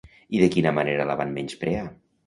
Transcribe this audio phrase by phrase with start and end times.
[0.43, 1.89] De quina manera la van menysprear?